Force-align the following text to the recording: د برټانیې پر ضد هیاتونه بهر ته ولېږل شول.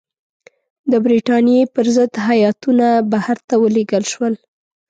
د 0.91 0.93
برټانیې 1.03 1.61
پر 1.73 1.85
ضد 1.95 2.13
هیاتونه 2.29 2.87
بهر 3.11 3.37
ته 3.47 3.55
ولېږل 3.63 4.03
شول. 4.11 4.33